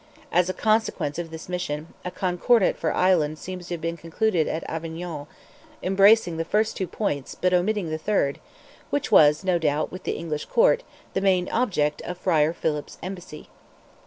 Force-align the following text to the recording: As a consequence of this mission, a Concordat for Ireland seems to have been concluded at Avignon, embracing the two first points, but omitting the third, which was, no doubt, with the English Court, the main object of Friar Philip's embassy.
As 0.31 0.49
a 0.49 0.53
consequence 0.55 1.19
of 1.19 1.29
this 1.29 1.47
mission, 1.47 1.89
a 2.03 2.09
Concordat 2.09 2.75
for 2.75 2.91
Ireland 2.91 3.37
seems 3.37 3.67
to 3.67 3.75
have 3.75 3.81
been 3.81 3.97
concluded 3.97 4.47
at 4.47 4.67
Avignon, 4.67 5.27
embracing 5.83 6.37
the 6.37 6.43
two 6.43 6.49
first 6.49 6.91
points, 6.91 7.35
but 7.35 7.53
omitting 7.53 7.91
the 7.91 7.99
third, 7.99 8.39
which 8.89 9.11
was, 9.11 9.43
no 9.43 9.59
doubt, 9.59 9.91
with 9.91 10.01
the 10.01 10.13
English 10.13 10.45
Court, 10.45 10.81
the 11.13 11.21
main 11.21 11.47
object 11.49 12.01
of 12.01 12.17
Friar 12.17 12.51
Philip's 12.51 12.97
embassy. 13.03 13.47